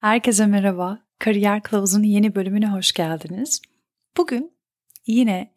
[0.00, 0.98] Herkese merhaba.
[1.18, 3.62] Kariyer Kılavuzu'nun yeni bölümüne hoş geldiniz.
[4.16, 4.52] Bugün
[5.06, 5.52] yine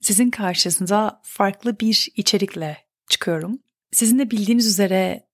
[0.00, 2.76] sizin karşınıza farklı bir içerikle
[3.08, 3.58] çıkıyorum.
[3.92, 5.26] Sizin de bildiğiniz üzere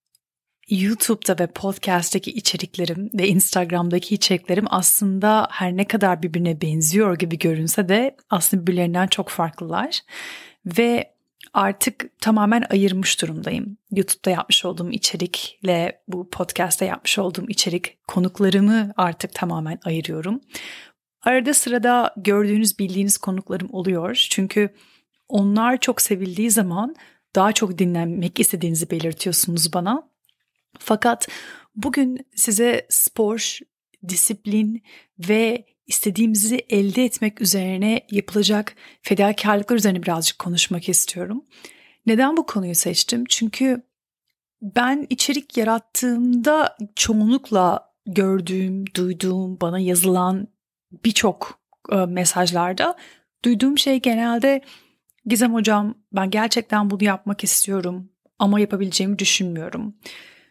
[0.69, 7.89] YouTube'da ve podcast'taki içeriklerim ve Instagram'daki içeriklerim aslında her ne kadar birbirine benziyor gibi görünse
[7.89, 10.01] de aslında birbirlerinden çok farklılar.
[10.67, 11.15] Ve
[11.55, 13.77] artık tamamen ayırmış durumdayım.
[13.91, 20.41] YouTube'da yapmış olduğum içerikle bu podcast'te yapmış olduğum içerik konuklarımı artık tamamen ayırıyorum.
[21.23, 24.27] Arada sırada gördüğünüz bildiğiniz konuklarım oluyor.
[24.31, 24.75] Çünkü
[25.29, 26.95] onlar çok sevildiği zaman
[27.35, 30.11] daha çok dinlenmek istediğinizi belirtiyorsunuz bana.
[30.79, 31.29] Fakat
[31.77, 33.59] bugün size spor,
[34.09, 34.83] disiplin
[35.29, 41.45] ve istediğimizi elde etmek üzerine yapılacak fedakarlıklar üzerine birazcık konuşmak istiyorum.
[42.07, 43.25] Neden bu konuyu seçtim?
[43.29, 43.83] Çünkü
[44.63, 50.49] ben içerik yarattığımda çoğunlukla gördüğüm, duyduğum, bana yazılan
[51.05, 51.61] birçok
[51.93, 52.97] e, mesajlarda
[53.45, 54.63] duyduğum şey genelde
[55.27, 59.97] Gizem hocam ben gerçekten bunu yapmak istiyorum ama yapabileceğimi düşünmüyorum.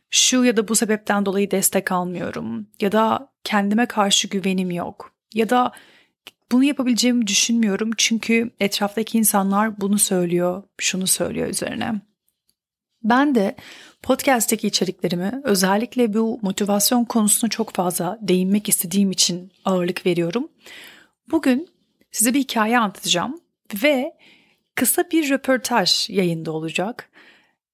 [0.09, 5.49] Şu ya da bu sebepten dolayı destek almıyorum ya da kendime karşı güvenim yok ya
[5.49, 5.71] da
[6.51, 12.01] bunu yapabileceğimi düşünmüyorum çünkü etraftaki insanlar bunu söylüyor, şunu söylüyor üzerine.
[13.03, 13.55] Ben de
[14.01, 20.47] podcast'teki içeriklerimi özellikle bu motivasyon konusuna çok fazla değinmek istediğim için ağırlık veriyorum.
[21.31, 21.69] Bugün
[22.11, 23.41] size bir hikaye anlatacağım
[23.83, 24.13] ve
[24.75, 27.09] kısa bir röportaj yayında olacak.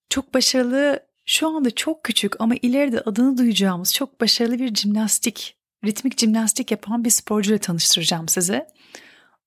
[0.09, 6.19] Çok başarılı, şu anda çok küçük ama ileride adını duyacağımız çok başarılı bir jimnastik ritmik
[6.19, 8.65] jimnastik yapan bir sporcuyla tanıştıracağım sizi.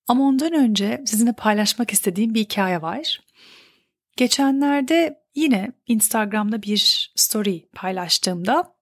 [0.07, 3.21] Ama ondan önce sizinle paylaşmak istediğim bir hikaye var.
[4.17, 8.75] Geçenlerde yine Instagram'da bir story paylaştığımda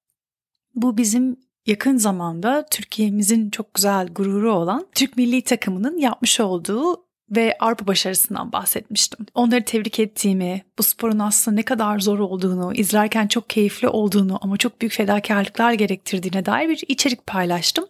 [0.75, 7.57] bu bizim yakın zamanda Türkiye'mizin çok güzel gururu olan Türk milli takımının yapmış olduğu ve
[7.59, 9.25] Avrupa başarısından bahsetmiştim.
[9.33, 14.57] Onları tebrik ettiğimi, bu sporun aslında ne kadar zor olduğunu, izlerken çok keyifli olduğunu ama
[14.57, 17.85] çok büyük fedakarlıklar gerektirdiğine dair bir içerik paylaştım.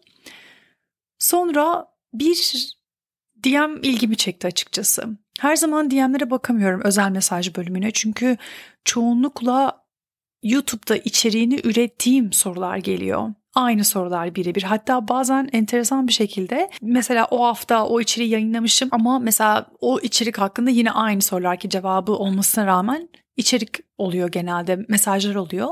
[1.20, 2.68] Sonra bir
[3.44, 5.18] DM ilgimi çekti açıkçası.
[5.40, 8.38] Her zaman DM'lere bakamıyorum özel mesaj bölümüne çünkü
[8.86, 9.86] çoğunlukla
[10.44, 14.64] YouTube'da içeriğini ürettiğim sorular geliyor aynı sorular birebir.
[14.64, 20.38] Hatta bazen enteresan bir şekilde mesela o hafta o içeriği yayınlamışım ama mesela o içerik
[20.38, 25.70] hakkında yine aynı sorular ki cevabı olmasına rağmen içerik oluyor genelde, mesajlar oluyor.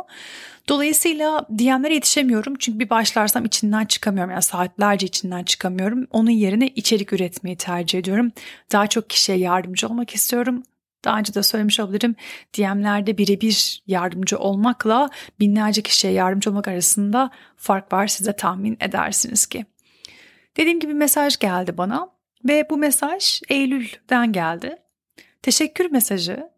[0.69, 4.31] Dolayısıyla DM'lere yetişemiyorum çünkü bir başlarsam içinden çıkamıyorum.
[4.31, 6.07] Yani saatlerce içinden çıkamıyorum.
[6.11, 8.31] Onun yerine içerik üretmeyi tercih ediyorum.
[8.71, 10.63] Daha çok kişiye yardımcı olmak istiyorum.
[11.05, 12.15] Daha önce de söylemiş olabilirim.
[12.57, 15.09] DM'lerde birebir yardımcı olmakla
[15.39, 19.65] binlerce kişiye yardımcı olmak arasında fark var size tahmin edersiniz ki.
[20.57, 22.09] Dediğim gibi mesaj geldi bana
[22.47, 24.75] ve bu mesaj Eylül'den geldi.
[25.41, 26.49] Teşekkür mesajı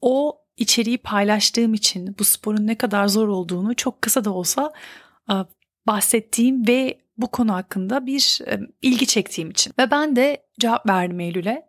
[0.00, 4.72] o içeriği paylaştığım için bu sporun ne kadar zor olduğunu çok kısa da olsa
[5.86, 8.38] bahsettiğim ve bu konu hakkında bir
[8.82, 9.72] ilgi çektiğim için.
[9.78, 11.68] Ve ben de cevap verdim Eylül'e.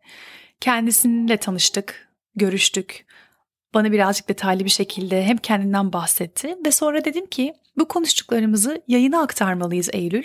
[0.62, 3.06] Kendisininle tanıştık, görüştük.
[3.74, 9.22] Bana birazcık detaylı bir şekilde hem kendinden bahsetti ve sonra dedim ki bu konuştuklarımızı yayına
[9.22, 10.24] aktarmalıyız Eylül.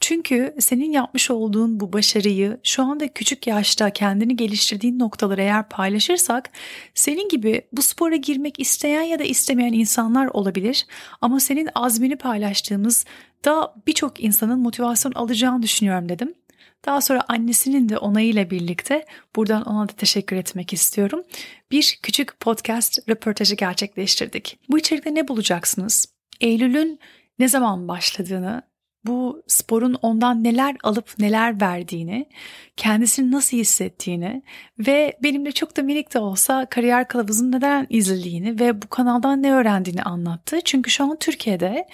[0.00, 6.50] Çünkü senin yapmış olduğun bu başarıyı şu anda küçük yaşta kendini geliştirdiğin noktaları eğer paylaşırsak
[6.94, 10.86] senin gibi bu spora girmek isteyen ya da istemeyen insanlar olabilir
[11.20, 13.04] ama senin azmini paylaştığımız
[13.44, 16.34] da birçok insanın motivasyon alacağını düşünüyorum dedim.
[16.86, 19.06] Daha sonra annesinin de onayıyla birlikte
[19.36, 21.22] buradan ona da teşekkür etmek istiyorum.
[21.70, 24.58] Bir küçük podcast röportajı gerçekleştirdik.
[24.68, 26.06] Bu içerikte ne bulacaksınız?
[26.40, 27.00] Eylül'ün
[27.38, 28.62] ne zaman başladığını,
[29.06, 32.26] bu sporun ondan neler alıp neler verdiğini,
[32.76, 34.42] kendisini nasıl hissettiğini
[34.78, 39.52] ve benimle çok da minik de olsa kariyer kılavuzunu neden izlediğini ve bu kanaldan ne
[39.52, 40.58] öğrendiğini anlattı.
[40.64, 41.88] Çünkü şu an Türkiye'de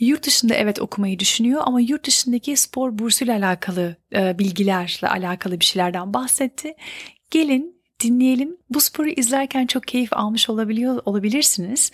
[0.00, 5.64] Yurt dışında evet okumayı düşünüyor ama yurt dışındaki spor bursuyla alakalı e, bilgilerle alakalı bir
[5.64, 6.74] şeylerden bahsetti.
[7.30, 8.56] Gelin dinleyelim.
[8.70, 11.92] Bu sporu izlerken çok keyif almış olabiliyor olabilirsiniz.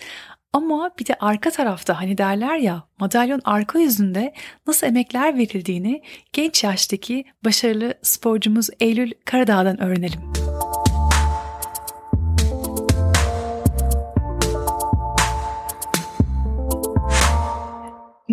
[0.53, 4.33] Ama bir de arka tarafta hani derler ya madalyon arka yüzünde
[4.67, 6.01] nasıl emekler verildiğini
[6.33, 10.46] genç yaştaki başarılı sporcumuz Eylül Karadağ'dan öğrenelim.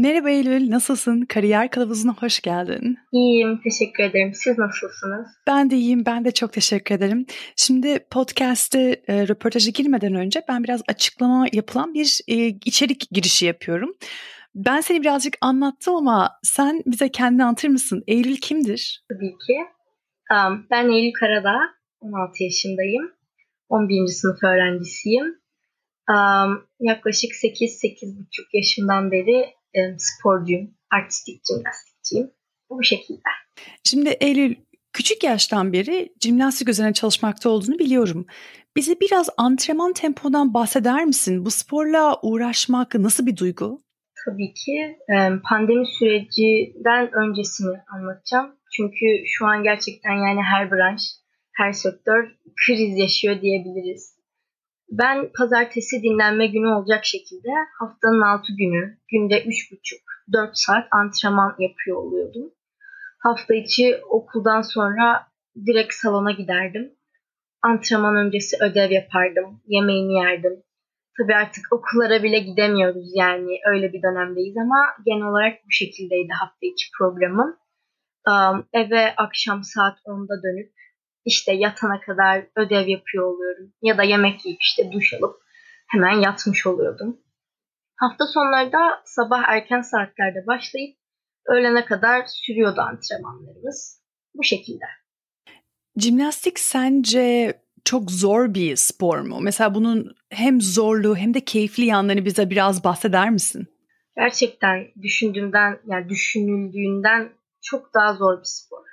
[0.04, 1.20] Merhaba Eylül, nasılsın?
[1.20, 2.98] Kariyer Kılavuzu'na hoş geldin.
[3.12, 4.32] İyiyim, teşekkür ederim.
[4.34, 5.26] Siz nasılsınız?
[5.46, 7.26] Ben de iyiyim, ben de çok teşekkür ederim.
[7.56, 13.94] Şimdi podcast'te e, röportaja girmeden önce ben biraz açıklama yapılan bir e, içerik girişi yapıyorum.
[14.54, 18.04] Ben seni birazcık anlattım ama sen bize kendini anlatır mısın?
[18.06, 19.04] Eylül kimdir?
[19.08, 19.56] Tabii ki.
[20.70, 21.58] Ben Eylül Karadağ,
[22.00, 23.12] 16 yaşındayım.
[23.68, 24.06] 11.
[24.06, 25.24] sınıf öğrencisiyim.
[26.80, 29.54] Yaklaşık 8-8,5 yaşından beri
[29.98, 32.30] sporcuyum, artistik jimnastikçiyim.
[32.70, 33.20] Bu şekilde.
[33.84, 34.54] Şimdi Eylül
[34.92, 38.26] küçük yaştan beri jimnastik üzerine çalışmakta olduğunu biliyorum.
[38.76, 41.44] Bize biraz antrenman tempodan bahseder misin?
[41.44, 43.80] Bu sporla uğraşmak nasıl bir duygu?
[44.24, 44.98] Tabii ki.
[45.50, 48.56] Pandemi sürecinden öncesini anlatacağım.
[48.76, 51.02] Çünkü şu an gerçekten yani her branş,
[51.52, 52.28] her sektör
[52.66, 54.13] kriz yaşıyor diyebiliriz.
[54.90, 57.48] Ben pazartesi dinlenme günü olacak şekilde
[57.78, 62.50] haftanın 6 günü günde 3,5-4 saat antrenman yapıyor oluyordum.
[63.18, 65.26] Hafta içi okuldan sonra
[65.66, 66.92] direkt salona giderdim.
[67.62, 70.62] Antrenman öncesi ödev yapardım, yemeğimi yerdim.
[71.18, 76.66] Tabii artık okullara bile gidemiyoruz yani öyle bir dönemdeyiz ama genel olarak bu şekildeydi hafta
[76.66, 77.56] içi programım.
[78.28, 80.72] Um, eve akşam saat 10'da dönüp
[81.24, 83.72] işte yatana kadar ödev yapıyor oluyorum.
[83.82, 85.42] Ya da yemek yiyip işte duş alıp
[85.88, 87.20] hemen yatmış oluyordum.
[87.96, 90.96] Hafta sonları da sabah erken saatlerde başlayıp
[91.46, 94.00] öğlene kadar sürüyordu antrenmanlarımız.
[94.34, 94.84] Bu şekilde.
[95.96, 97.54] Jimnastik sence
[97.84, 99.38] çok zor bir spor mu?
[99.40, 103.66] Mesela bunun hem zorluğu hem de keyifli yanlarını bize biraz bahseder misin?
[104.16, 107.32] Gerçekten düşündüğümden yani düşünüldüğünden
[107.62, 108.84] çok daha zor bir spor.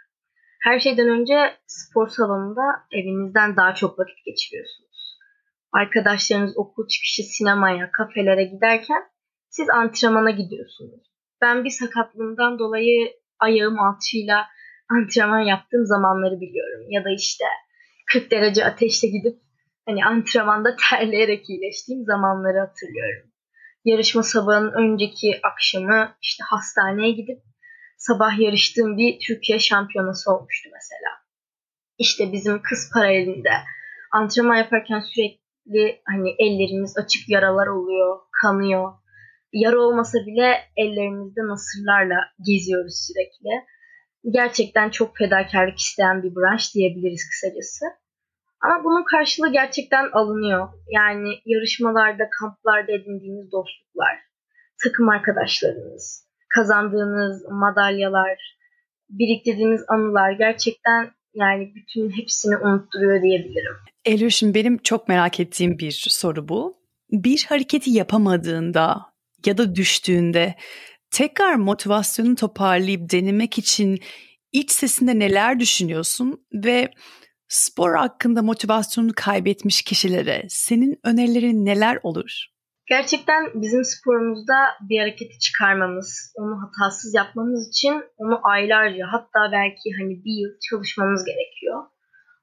[0.64, 2.62] Her şeyden önce spor salonunda
[2.92, 5.18] evinizden daha çok vakit geçiriyorsunuz.
[5.74, 9.04] Arkadaşlarınız okul çıkışı sinemaya, kafelere giderken
[9.50, 11.02] siz antrenmana gidiyorsunuz.
[11.42, 14.46] Ben bir sakatlığımdan dolayı ayağım alçıyla
[14.90, 16.86] antrenman yaptığım zamanları biliyorum.
[16.90, 17.46] Ya da işte
[18.12, 19.42] 40 derece ateşte gidip
[19.86, 23.32] hani antrenmanda terleyerek iyileştiğim zamanları hatırlıyorum.
[23.86, 27.40] Yarışma sabahının önceki akşamı işte hastaneye gidip
[28.08, 31.12] sabah yarıştığım bir Türkiye şampiyonası olmuştu mesela.
[31.98, 33.50] İşte bizim kız paralelinde
[34.12, 38.94] antrenman yaparken sürekli hani ellerimiz açık yaralar oluyor, kanıyor.
[39.54, 43.66] Yara olmasa bile ellerimizde nasırlarla geziyoruz sürekli.
[44.32, 47.86] Gerçekten çok fedakarlık isteyen bir branş diyebiliriz kısacası.
[48.62, 50.70] Ama bunun karşılığı gerçekten alınıyor.
[50.90, 54.16] Yani yarışmalarda, kamplarda edindiğiniz dostluklar,
[54.84, 58.58] takım arkadaşlarınız, kazandığınız madalyalar,
[59.10, 63.76] biriktirdiğiniz anılar gerçekten yani bütün hepsini unutturuyor diyebilirim.
[64.06, 66.74] Eylül şimdi benim çok merak ettiğim bir soru bu.
[67.12, 69.02] Bir hareketi yapamadığında
[69.46, 70.56] ya da düştüğünde
[71.12, 74.00] tekrar motivasyonu toparlayıp denemek için
[74.52, 76.92] iç sesinde neler düşünüyorsun ve
[77.48, 82.51] spor hakkında motivasyonunu kaybetmiş kişilere senin önerilerin neler olur?
[82.94, 84.56] Gerçekten bizim sporumuzda
[84.90, 91.26] bir hareketi çıkarmamız, onu hatasız yapmamız için onu aylarca hatta belki hani bir yıl çalışmamız
[91.26, 91.84] gerekiyor.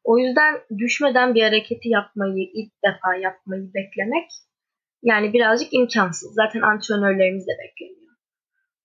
[0.05, 4.31] O yüzden düşmeden bir hareketi yapmayı, ilk defa yapmayı beklemek
[5.03, 6.35] yani birazcık imkansız.
[6.35, 8.15] Zaten antrenörlerimiz de beklemiyor.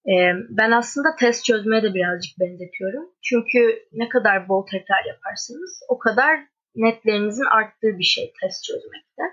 [0.08, 3.06] Ee, ben aslında test çözmeye de birazcık benzetiyorum.
[3.22, 3.60] Çünkü
[3.92, 6.40] ne kadar bol tekrar yaparsanız o kadar
[6.76, 9.24] netlerinizin arttığı bir şey test çözmekte.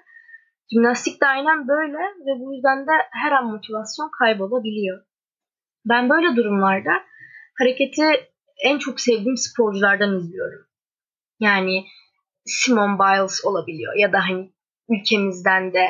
[0.73, 5.03] Jimnastik de aynen böyle ve bu yüzden de her an motivasyon kaybolabiliyor.
[5.85, 6.91] Ben böyle durumlarda
[7.59, 8.03] hareketi
[8.65, 10.67] en çok sevdiğim sporculardan izliyorum.
[11.41, 11.85] Yani
[12.45, 14.53] Simone Biles olabiliyor ya da hani
[14.89, 15.87] ülkemizden de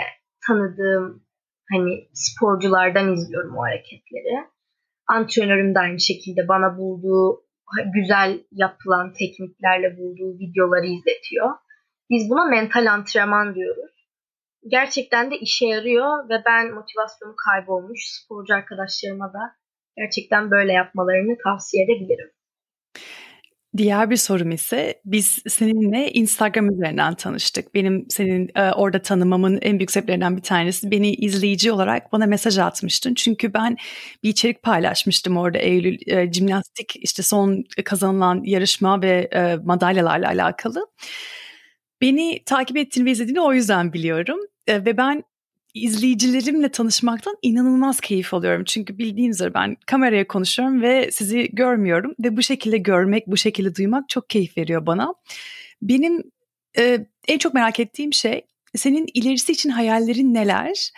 [0.47, 1.25] tanıdığım
[1.73, 4.49] hani sporculardan izliyorum o hareketleri.
[5.07, 7.45] Antrenörüm de aynı şekilde bana bulduğu
[7.95, 11.51] güzel yapılan tekniklerle bulduğu videoları izletiyor.
[12.11, 14.00] Biz buna mental antrenman diyoruz
[14.69, 19.57] gerçekten de işe yarıyor ve ben motivasyonu kaybolmuş sporcu arkadaşlarıma da
[19.97, 22.31] gerçekten böyle yapmalarını tavsiye edebilirim.
[23.77, 27.75] Diğer bir sorum ise biz seninle Instagram üzerinden tanıştık.
[27.75, 32.59] Benim senin e, orada tanımamın en büyük sebeplerinden bir tanesi beni izleyici olarak bana mesaj
[32.59, 33.15] atmıştın.
[33.15, 33.77] Çünkü ben
[34.23, 40.87] bir içerik paylaşmıştım orada Eylül e, jimnastik işte son kazanılan yarışma ve e, madalyalarla alakalı.
[42.01, 44.41] Beni takip ettiğini ve izlediğini o yüzden biliyorum.
[44.67, 45.25] E, ve ben
[45.75, 48.65] izleyicilerimle tanışmaktan inanılmaz keyif alıyorum.
[48.65, 52.15] Çünkü bildiğiniz üzere ben kameraya konuşuyorum ve sizi görmüyorum.
[52.25, 55.15] Ve bu şekilde görmek, bu şekilde duymak çok keyif veriyor bana.
[55.83, 56.23] Benim
[56.79, 58.43] e, en çok merak ettiğim şey
[58.77, 60.93] senin ilerisi için hayallerin neler?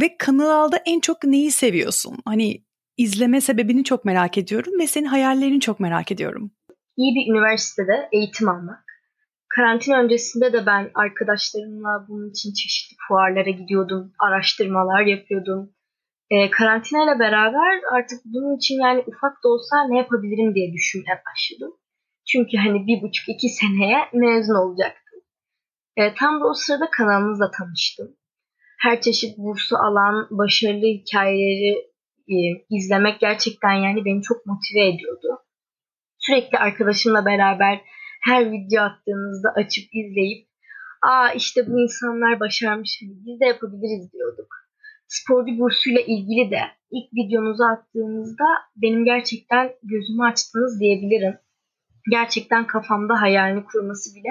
[0.00, 2.18] Ve kanalda en çok neyi seviyorsun?
[2.24, 2.62] Hani
[2.96, 6.50] izleme sebebini çok merak ediyorum ve senin hayallerini çok merak ediyorum.
[6.96, 8.85] İyi bir üniversitede eğitim almak
[9.56, 15.72] karantina öncesinde de ben arkadaşlarımla bunun için çeşitli fuarlara gidiyordum, araştırmalar yapıyordum.
[16.30, 21.22] e, karantina ile beraber artık bunun için yani ufak da olsa ne yapabilirim diye düşünmeye
[21.28, 21.72] başladım.
[22.30, 25.20] Çünkü hani bir buçuk iki seneye mezun olacaktım.
[25.96, 28.08] E, tam da o sırada kanalınızla tanıştım.
[28.82, 31.72] Her çeşit bursu alan başarılı hikayeleri
[32.34, 32.36] e,
[32.70, 35.28] izlemek gerçekten yani beni çok motive ediyordu.
[36.18, 37.80] Sürekli arkadaşımla beraber
[38.26, 40.48] her video attığımızda açıp izleyip
[41.02, 44.48] aa işte bu insanlar başarmış hani biz de yapabiliriz diyorduk.
[45.06, 48.44] Sporcu bursuyla ilgili de ilk videonuzu attığınızda
[48.76, 51.38] benim gerçekten gözümü açtınız diyebilirim.
[52.10, 54.30] Gerçekten kafamda hayalini kurması bile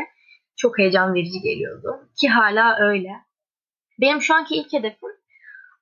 [0.58, 2.10] çok heyecan verici geliyordu.
[2.22, 3.10] Ki hala öyle.
[4.02, 5.10] Benim şu anki ilk hedefim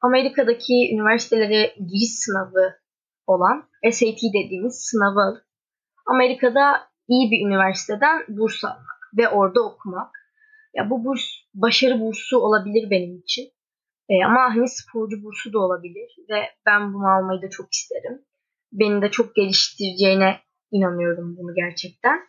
[0.01, 2.73] Amerika'daki üniversitelere giriş sınavı
[3.27, 5.43] olan SAT dediğimiz sınavı alıp
[6.05, 10.11] Amerika'da iyi bir üniversiteden burs almak ve orada okumak.
[10.73, 11.21] Ya bu burs
[11.53, 13.49] başarı bursu olabilir benim için.
[14.09, 18.21] E, ama hani sporcu bursu da olabilir ve ben bunu almayı da çok isterim.
[18.71, 20.39] Beni de çok geliştireceğine
[20.71, 22.19] inanıyorum bunu gerçekten.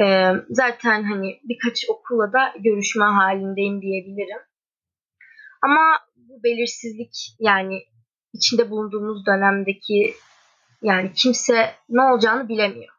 [0.00, 4.42] E, zaten hani birkaç okula da görüşme halindeyim diyebilirim.
[5.62, 7.82] Ama bu belirsizlik yani
[8.32, 10.14] içinde bulunduğumuz dönemdeki
[10.82, 12.95] yani kimse ne olacağını bilemiyor.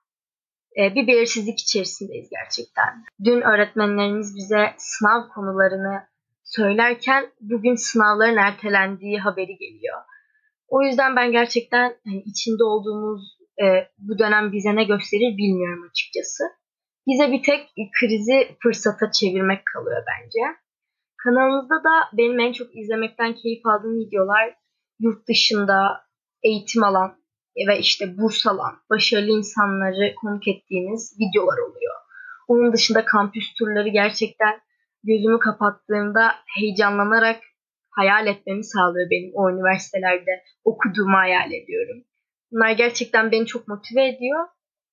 [0.77, 3.03] Ee, bir belirsizlik içerisindeyiz gerçekten.
[3.23, 6.07] Dün öğretmenlerimiz bize sınav konularını
[6.43, 9.97] söylerken bugün sınavların ertelendiği haberi geliyor.
[10.67, 13.65] O yüzden ben gerçekten hani içinde olduğumuz e,
[13.97, 16.43] bu dönem bize ne gösterir bilmiyorum açıkçası.
[17.07, 17.69] Bize bir tek
[17.99, 20.57] krizi fırsata çevirmek kalıyor bence.
[21.23, 24.55] Kanalımızda da benim en çok izlemekten keyif aldığım videolar
[24.99, 26.07] yurt dışında
[26.43, 27.17] eğitim alan
[27.67, 31.95] ve işte burs alan başarılı insanları konuk ettiğiniz videolar oluyor.
[32.47, 34.61] Onun dışında kampüs turları gerçekten
[35.03, 37.39] gözümü kapattığımda heyecanlanarak
[37.89, 42.03] hayal etmemi sağlıyor benim o üniversitelerde okuduğumu hayal ediyorum.
[42.51, 44.45] Bunlar gerçekten beni çok motive ediyor.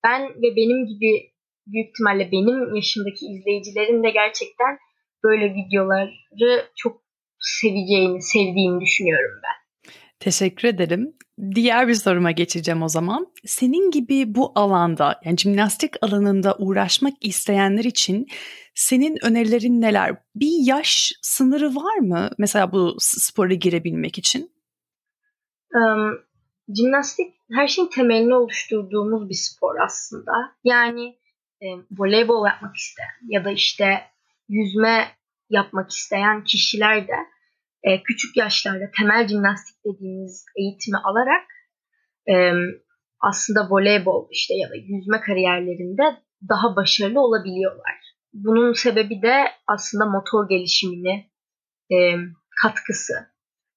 [0.04, 1.32] Ben ve benim gibi
[1.66, 4.78] büyük ihtimalle benim yaşımdaki izleyicilerin de gerçekten
[5.24, 7.02] böyle videoları çok
[7.38, 9.63] seveceğini, sevdiğini düşünüyorum ben.
[10.20, 11.16] Teşekkür ederim.
[11.54, 13.26] Diğer bir soruma geçeceğim o zaman.
[13.46, 18.26] Senin gibi bu alanda yani jimnastik alanında uğraşmak isteyenler için
[18.74, 20.16] senin önerilerin neler?
[20.34, 24.52] Bir yaş sınırı var mı mesela bu spora girebilmek için?
[25.74, 26.18] Um,
[26.76, 30.32] jimnastik her şeyin temelini oluşturduğumuz bir spor aslında.
[30.64, 31.18] Yani
[31.62, 34.02] e, voleybol yapmak isteyen ya da işte
[34.48, 35.08] yüzme
[35.50, 37.16] yapmak isteyen kişiler de
[37.84, 41.46] e, küçük yaşlarda temel jimnastik dediğimiz eğitimi alarak
[42.28, 42.34] e,
[43.20, 46.02] aslında voleybol işte ya da yüzme kariyerlerinde
[46.48, 47.94] daha başarılı olabiliyorlar.
[48.32, 51.30] Bunun sebebi de aslında motor gelişimini
[51.92, 51.96] e,
[52.62, 53.14] katkısı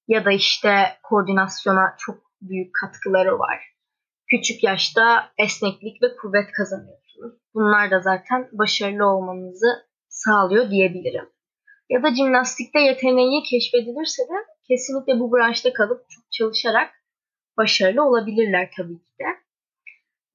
[0.07, 3.59] ya da işte koordinasyona çok büyük katkıları var.
[4.27, 7.33] Küçük yaşta esneklik ve kuvvet kazanıyorsunuz.
[7.53, 9.67] Bunlar da zaten başarılı olmanızı
[10.09, 11.29] sağlıyor diyebilirim
[11.89, 16.89] ya da jimnastikte yeteneği keşfedilirse de kesinlikle bu branşta kalıp çok çalışarak
[17.57, 19.25] başarılı olabilirler tabii ki de.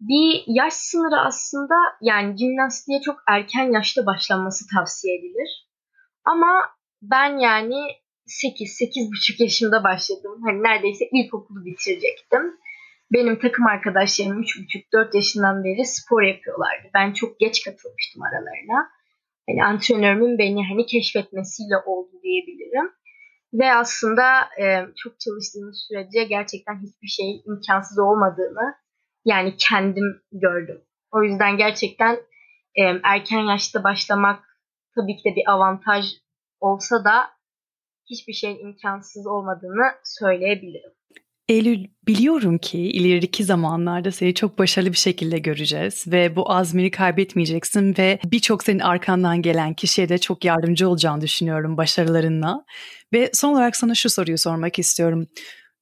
[0.01, 5.69] Bir yaş sınırı aslında yani jimnastiğe çok erken yaşta başlanması tavsiye edilir.
[6.25, 6.71] Ama
[7.03, 7.77] ben yani
[8.27, 10.41] 8-8,5 yaşımda başladım.
[10.45, 12.57] Hani neredeyse ilkokulu bitirecektim.
[13.13, 16.91] Benim takım arkadaşlarım 3,5-4 yaşından beri spor yapıyorlardı.
[16.95, 18.91] Ben çok geç katılmıştım aralarına
[19.49, 22.93] hani antrenörümün beni hani keşfetmesiyle oldu diyebilirim.
[23.53, 28.75] Ve aslında e, çok çalıştığımız sürece gerçekten hiçbir şey imkansız olmadığını
[29.25, 30.81] yani kendim gördüm.
[31.13, 32.15] O yüzden gerçekten
[32.75, 34.45] e, erken yaşta başlamak
[34.95, 36.05] tabii ki de bir avantaj
[36.61, 37.31] olsa da
[38.11, 40.93] hiçbir şeyin imkansız olmadığını söyleyebilirim.
[41.49, 47.95] Eylül biliyorum ki ileriki zamanlarda seni çok başarılı bir şekilde göreceğiz ve bu azmini kaybetmeyeceksin
[47.99, 52.65] ve birçok senin arkandan gelen kişiye de çok yardımcı olacağını düşünüyorum başarılarınla.
[53.13, 55.27] Ve son olarak sana şu soruyu sormak istiyorum.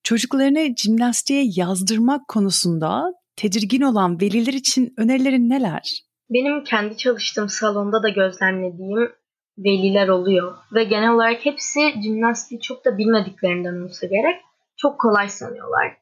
[0.02, 6.02] Çocuklarını jimnastiğe yazdırmak konusunda tedirgin olan veliler için önerilerin neler?
[6.30, 9.12] Benim kendi çalıştığım salonda da gözlemlediğim
[9.58, 14.36] veliler oluyor ve genel olarak hepsi jimnastiği çok da bilmediklerinden olsa gerek
[14.82, 15.96] çok kolay sanıyorlar.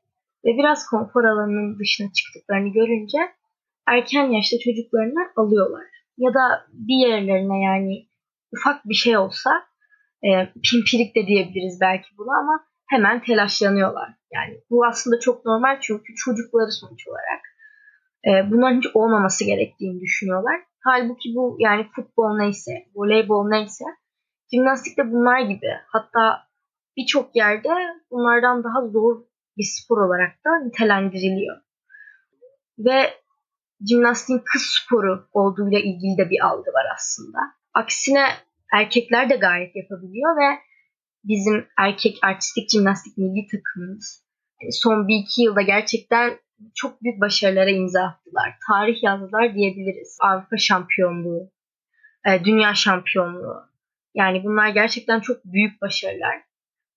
[0.45, 3.19] Ve biraz konfor alanının dışına çıktıklarını görünce
[3.87, 5.85] erken yaşta çocuklarını alıyorlar.
[6.19, 8.09] Ya da bir yerlerine yani
[8.53, 9.51] ufak bir şey olsa
[10.23, 10.29] e,
[10.71, 14.09] pimpirik de diyebiliriz belki bunu ama hemen telaşlanıyorlar.
[14.33, 17.43] Yani bu aslında çok normal çünkü çocukları sonuç olarak.
[18.29, 20.61] E, bunların hiç olmaması gerektiğini düşünüyorlar.
[20.85, 23.85] Halbuki bu yani futbol neyse, voleybol neyse,
[24.55, 25.71] jimnastik de bunlar gibi.
[25.87, 26.48] Hatta
[26.99, 27.69] birçok yerde
[28.11, 29.23] bunlardan daha zor
[29.57, 31.57] bir spor olarak da nitelendiriliyor.
[32.79, 33.15] Ve
[33.89, 37.39] jimnastiğin kız sporu olduğuyla ilgili de bir algı var aslında.
[37.75, 38.27] Aksine
[38.73, 40.59] erkekler de gayet yapabiliyor ve
[41.25, 44.29] bizim erkek artistik jimnastik milli takımımız
[44.71, 46.39] son bir iki yılda gerçekten
[46.75, 48.55] çok büyük başarılara imza attılar.
[48.69, 50.19] Tarih yazdılar diyebiliriz.
[50.21, 51.51] Avrupa şampiyonluğu,
[52.29, 53.69] e, dünya şampiyonluğu.
[54.15, 56.48] Yani bunlar gerçekten çok büyük başarılar.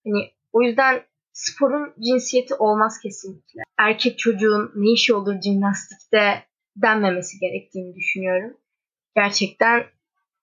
[0.06, 1.04] Hani o yüzden
[1.34, 3.62] sporun cinsiyeti olmaz kesinlikle.
[3.80, 6.44] Erkek çocuğun ne işi olur jimnastikte
[6.76, 8.58] denmemesi gerektiğini düşünüyorum.
[9.16, 9.86] Gerçekten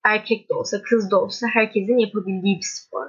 [0.04, 3.06] erkek de olsa kız da olsa herkesin yapabildiği bir spor.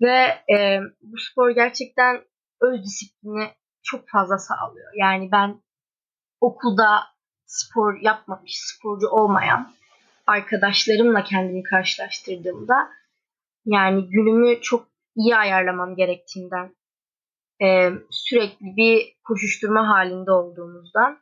[0.00, 2.24] Ve e, bu spor gerçekten
[2.60, 3.48] öz disiplini
[3.82, 4.92] çok fazla sağlıyor.
[4.96, 5.62] Yani ben
[6.40, 7.00] okulda
[7.46, 9.72] spor yapmamış, sporcu olmayan
[10.26, 12.88] arkadaşlarımla kendimi karşılaştırdığımda
[13.64, 16.76] yani günümü çok iyi ayarlamam gerektiğinden
[18.10, 21.18] sürekli bir koşuşturma halinde olduğumuzdan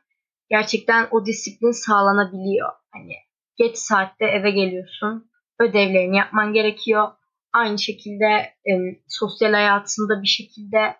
[0.49, 2.69] gerçekten o disiplin sağlanabiliyor.
[2.93, 3.13] Hani
[3.55, 7.07] geç saatte eve geliyorsun, ödevlerini yapman gerekiyor.
[7.53, 8.53] Aynı şekilde
[9.07, 10.95] sosyal hayatında bir şekilde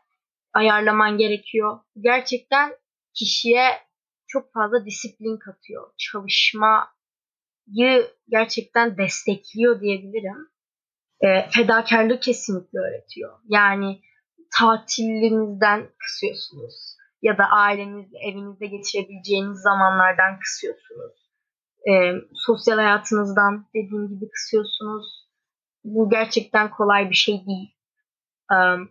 [0.54, 1.80] ayarlaman gerekiyor.
[2.00, 2.74] Gerçekten
[3.14, 3.70] kişiye
[4.28, 5.94] çok fazla disiplin katıyor.
[5.98, 6.88] Çalışmayı
[8.30, 10.50] gerçekten destekliyor diyebilirim.
[11.22, 13.40] E, fedakarlık kesinlikle öğretiyor.
[13.50, 14.02] Yani
[14.58, 21.32] tatilinizden kısıyorsunuz ya da ailenizle evinizde geçirebileceğiniz zamanlardan kısıyorsunuz.
[21.90, 21.92] E,
[22.34, 25.28] sosyal hayatınızdan dediğim gibi kısıyorsunuz.
[25.84, 27.76] Bu gerçekten kolay bir şey değil.
[28.52, 28.90] Um,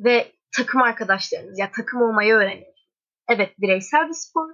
[0.00, 2.90] ve takım arkadaşlarınız ya takım olmayı öğreniyorsunuz.
[3.28, 4.50] Evet bireysel bir spor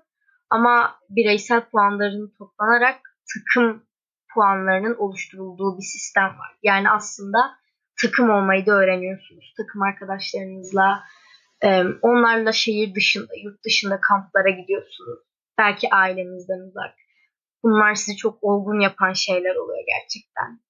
[0.50, 3.00] ama bireysel puanların toplanarak
[3.34, 3.85] takım
[4.36, 6.52] puanlarının oluşturulduğu bir sistem var.
[6.62, 7.38] Yani aslında
[8.02, 9.54] takım olmayı da öğreniyorsunuz.
[9.56, 11.04] Takım arkadaşlarınızla
[11.62, 15.18] e, onlarla şehir dışında, yurt dışında kamplara gidiyorsunuz.
[15.58, 16.94] Belki ailenizden uzak.
[17.62, 20.60] Bunlar sizi çok olgun yapan şeyler oluyor gerçekten.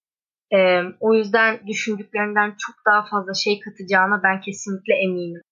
[0.52, 0.59] E,
[1.00, 5.42] o yüzden düşündüklerinden çok daha fazla şey katacağına ben kesinlikle eminim.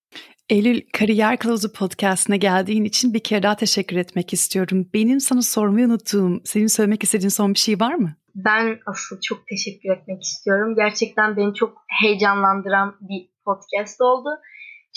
[0.49, 4.91] Eylül Kariyer Kılavuzu podcastine geldiğin için bir kere daha teşekkür etmek istiyorum.
[4.95, 8.15] Benim sana sormayı unuttuğum, senin söylemek istediğin son bir şey var mı?
[8.35, 10.75] Ben asıl çok teşekkür etmek istiyorum.
[10.77, 14.29] Gerçekten beni çok heyecanlandıran bir podcast oldu.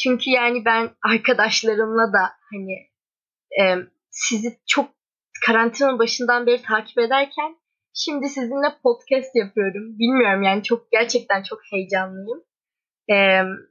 [0.04, 2.20] Çünkü yani ben arkadaşlarımla da
[2.52, 2.74] hani
[3.62, 3.64] e,
[4.12, 4.90] sizi çok
[5.46, 7.58] karantinanın başından beri takip ederken
[7.94, 10.00] şimdi sizinle podcast yapıyorum.
[10.00, 12.44] Bilmiyorum yani çok gerçekten çok heyecanlıyım.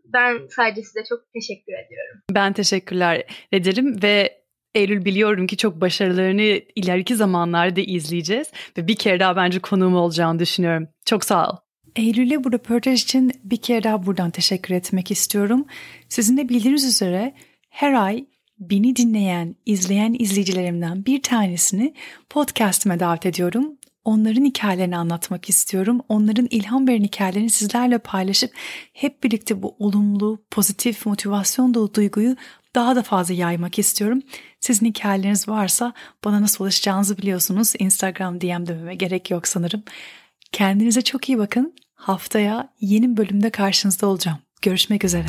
[0.05, 2.21] Ben sadece size çok teşekkür ediyorum.
[2.31, 4.47] Ben teşekkürler ederim ve
[4.77, 10.39] Eylül biliyorum ki çok başarılarını ileriki zamanlarda izleyeceğiz ve bir kere daha bence konuğum olacağını
[10.39, 10.89] düşünüyorum.
[11.05, 11.57] Çok sağ ol.
[11.97, 15.67] Eylül'e bu röportaj için bir kere daha buradan teşekkür etmek istiyorum.
[16.09, 17.35] Sizin de bildiğiniz üzere
[17.71, 18.27] her ay
[18.59, 21.95] beni dinleyen, izleyen izleyicilerimden bir tanesini
[22.31, 26.01] podcastime davet ediyorum onların hikayelerini anlatmak istiyorum.
[26.09, 28.53] Onların ilham veren hikayelerini sizlerle paylaşıp
[28.93, 32.37] hep birlikte bu olumlu, pozitif, motivasyon dolu duyguyu
[32.75, 34.23] daha da fazla yaymak istiyorum.
[34.61, 35.93] Sizin hikayeleriniz varsa
[36.25, 37.73] bana nasıl ulaşacağınızı biliyorsunuz.
[37.79, 39.83] Instagram DM dememe gerek yok sanırım.
[40.53, 41.75] Kendinize çok iyi bakın.
[41.95, 44.39] Haftaya yeni bölümde karşınızda olacağım.
[44.63, 45.27] Görüşmek üzere.